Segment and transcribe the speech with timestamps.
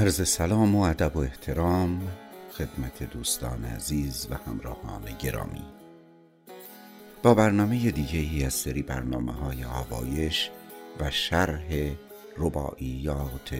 [0.00, 2.08] عرض سلام و ادب و احترام
[2.52, 5.64] خدمت دوستان عزیز و همراهان گرامی.
[7.22, 10.50] با برنامه دیگه ای از سری برنامه های آوایش
[11.00, 11.94] و شرح
[12.38, 13.54] رباعیات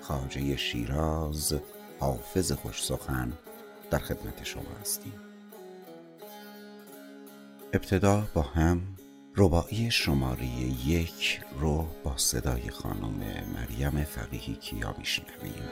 [0.00, 1.54] خاجه شیراز
[2.00, 3.32] حافظ خوش سخن
[3.90, 5.14] در خدمت شما هستیم.
[7.72, 8.95] ابتدا با هم
[9.38, 10.46] رباعی شماره
[10.86, 15.70] یک رو با صدای خانم مریم فقیهی کیا میشنویم.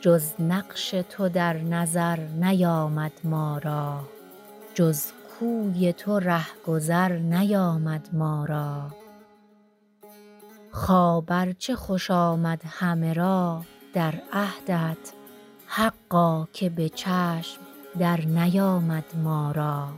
[0.00, 4.00] جز نقش تو در نظر نیامد ما را.
[4.74, 5.04] جز
[5.40, 8.90] کوی تو رهگذر نیامد ما را.
[10.70, 15.12] خواب ار چه خوش آمد همه را در عهدت
[15.66, 17.60] حقا که به چشم
[17.98, 19.88] در نیامد ما را.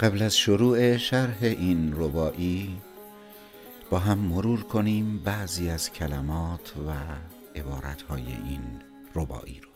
[0.00, 2.76] قبل از شروع شرح این رباعی
[3.90, 6.92] با هم مرور کنیم بعضی از کلمات و
[7.58, 8.82] عبارتهای این
[9.14, 9.68] رباعی رو.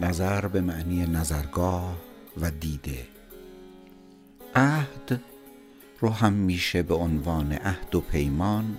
[0.00, 1.96] نظر به معنی نظرگاه
[2.40, 3.08] و دیده.
[4.54, 5.20] عهد
[6.00, 8.78] رو هم میشه به عنوان عهد و پیمان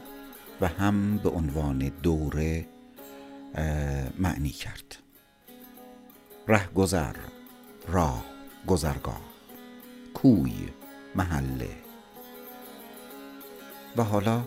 [0.61, 2.67] و هم به عنوان دوره
[4.19, 4.95] معنی کرد.
[6.47, 7.15] رهگذر
[7.87, 8.36] راه.
[8.67, 9.21] گذرگاه
[10.13, 10.69] کوی
[11.15, 11.69] محله.
[13.97, 14.43] و حالا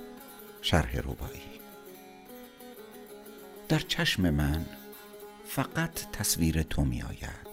[0.63, 1.61] شرح ربایی
[3.69, 4.67] در چشم من
[5.47, 7.51] فقط تصویر تو می آید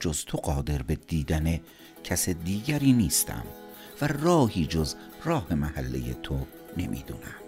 [0.00, 1.60] جز تو قادر به دیدن
[2.04, 3.44] کس دیگری نیستم
[4.00, 7.40] و راهی جز راه محله تو نمی‌دونم.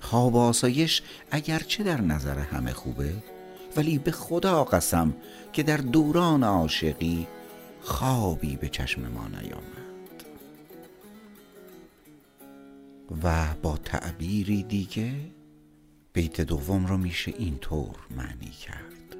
[0.00, 3.14] خواب آسایش اگرچه در نظر همه خوبه
[3.76, 5.14] ولی به خدا قسم
[5.52, 7.26] که در دوران عاشقی
[7.80, 9.74] خوابی به چشم ما نیامد.
[13.22, 15.12] و با تعبیری دیگه
[16.12, 19.16] بیت دوم رو میشه اینطور معنی کرد.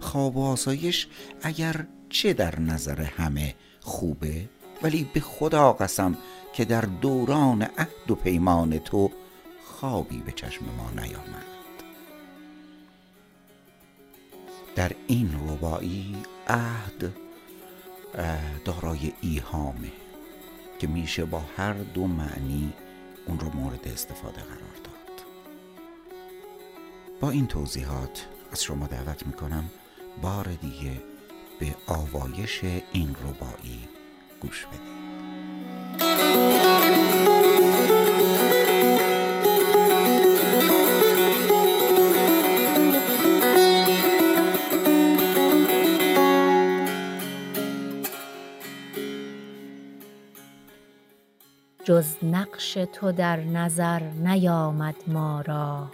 [0.00, 1.08] خواب و آسایش
[1.42, 4.48] اگر چه در نظر همه خوبه
[4.82, 6.16] ولی به خدا قسم
[6.52, 9.10] که در دوران عهد و پیمان تو
[9.64, 11.55] خوابی به چشم ما نیامد.
[14.76, 16.16] در این ربایی
[16.48, 17.12] عهد
[18.64, 19.92] دارای ایهامه
[20.78, 22.72] که میشه با هر دو معنی
[23.26, 25.26] اون رو مورد استفاده قرار داد.
[27.20, 29.70] با این توضیحات از شما دعوت می‌کنم
[30.22, 31.02] بار دیگه
[31.60, 33.88] به آوایش این ربایی
[34.40, 35.05] گوش بدید.
[51.86, 55.88] جز نقش تو در نظر نیامد ما را.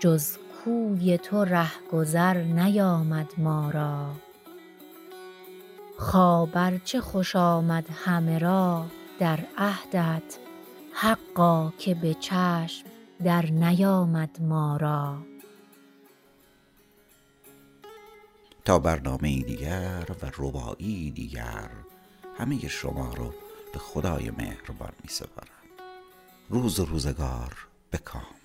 [0.00, 4.10] جز کوی تو رهگذر نیامد ما را.
[5.96, 8.86] خواب ار چه خوش آمد همه را
[9.18, 10.38] در عهدت
[10.92, 12.86] حقا که به چشم
[13.24, 15.18] در نیامد ما را.
[18.64, 21.70] تا برنامه دیگر و ربایی دیگر
[22.38, 25.48] همه شما رو به خدای مهربان می سپارم
[26.50, 28.37] روز روزگار بکام